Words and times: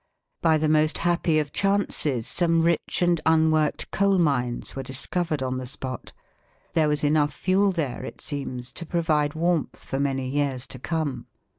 By 0.41 0.57
the 0.57 0.67
most 0.67 0.97
happy 0.97 1.37
of 1.37 1.53
chances 1.53 2.25
some 2.25 2.63
rich 2.63 3.03
and 3.03 3.21
unworked 3.23 3.91
coal 3.91 4.17
mines 4.17 4.75
were 4.75 4.81
discovered 4.81 5.43
on 5.43 5.59
the 5.59 5.67
spot. 5.67 6.11
There 6.73 6.89
was 6.89 7.03
enough 7.03 7.31
fuel 7.35 7.71
there, 7.71 8.03
it 8.03 8.19
seems, 8.19 8.71
to 8.71 8.85
provide 8.87 9.35
warmth 9.35 9.85
for 9.85 9.99
many 9.99 10.27
years 10.27 10.65
to 10.73 10.79
come. 10.79 11.27